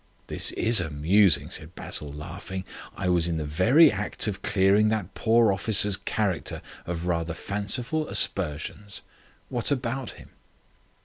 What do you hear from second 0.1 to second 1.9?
"This is amusing," said